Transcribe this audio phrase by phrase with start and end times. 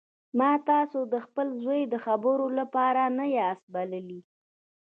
[0.39, 4.19] ما تاسو د خپل زوی د خبرو لپاره نه یاست بللي